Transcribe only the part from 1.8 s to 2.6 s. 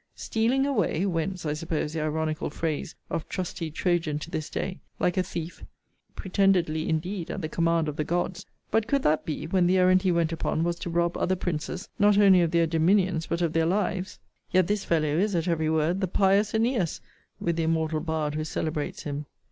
the ironical